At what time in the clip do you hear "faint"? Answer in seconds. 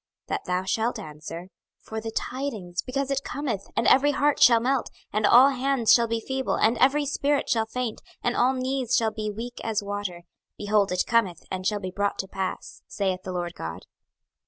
7.67-8.01